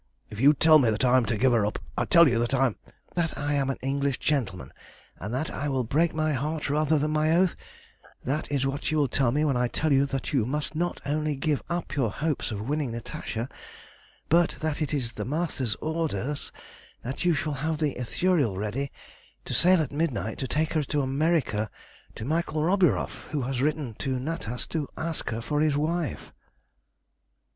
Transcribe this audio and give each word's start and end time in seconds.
If 0.31 0.39
you 0.39 0.55
tell 0.55 0.79
me 0.79 0.89
that 0.89 1.05
I 1.05 1.15
am 1.17 1.27
to 1.27 1.37
give 1.37 1.51
her 1.51 1.63
up, 1.63 1.77
I 1.95 2.05
tell 2.05 2.27
you 2.27 2.39
that 2.39 2.55
I 2.55 2.65
am" 2.65 2.75
"'That 3.13 3.37
I 3.37 3.53
am 3.53 3.69
an 3.69 3.77
English 3.83 4.17
gentleman, 4.17 4.73
and 5.19 5.31
that 5.31 5.51
I 5.51 5.69
will 5.69 5.83
break 5.83 6.11
my 6.15 6.33
heart 6.33 6.71
rather 6.71 6.97
than 6.97 7.11
my 7.11 7.35
oath' 7.35 7.55
that 8.23 8.51
is 8.51 8.65
what 8.65 8.89
you 8.89 8.97
will 8.97 9.07
tell 9.07 9.31
me 9.31 9.45
when 9.45 9.55
I 9.55 9.67
tell 9.67 9.93
you 9.93 10.07
that 10.07 10.33
you 10.33 10.43
must 10.43 10.73
not 10.73 11.01
only 11.05 11.35
give 11.35 11.61
up 11.69 11.95
your 11.95 12.09
hopes 12.09 12.49
of 12.49 12.67
winning 12.67 12.91
Natasha, 12.93 13.47
but 14.27 14.57
that 14.61 14.81
it 14.81 14.91
is 14.91 15.11
the 15.11 15.23
Master's 15.23 15.75
orders 15.81 16.51
that 17.03 17.23
you 17.23 17.35
shall 17.35 17.53
have 17.61 17.77
the 17.77 17.93
Ithuriel 17.99 18.57
ready 18.57 18.91
to 19.45 19.53
sail 19.53 19.83
at 19.83 19.91
midnight 19.91 20.39
to 20.39 20.47
take 20.47 20.73
her 20.73 20.81
to 20.81 21.01
America 21.01 21.69
to 22.15 22.25
Michael 22.25 22.63
Roburoff, 22.63 23.25
who 23.29 23.43
has 23.43 23.61
written 23.61 23.93
to 23.99 24.17
Natas 24.17 24.65
to 24.69 24.87
ask 24.97 25.29
her 25.29 25.41
for 25.41 25.61
his 25.61 25.77
wife." 25.77 26.33